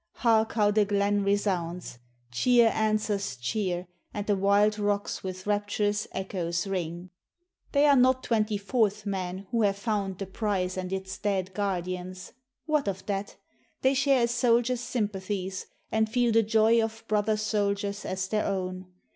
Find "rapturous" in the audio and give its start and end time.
5.45-6.07